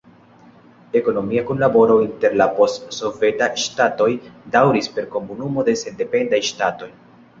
Ekonomia 0.99 1.41
kunlaboro 1.49 1.97
inter 2.05 2.37
la 2.41 2.47
post-sovetaj 2.61 3.49
ŝtatoj 3.65 4.09
daŭris 4.57 4.91
per 4.97 5.11
Komunumo 5.17 5.67
de 5.69 5.77
Sendependaj 5.83 6.41
Ŝtatoj. 6.53 6.91